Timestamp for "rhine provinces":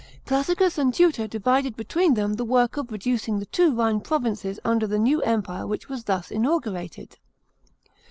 3.71-4.59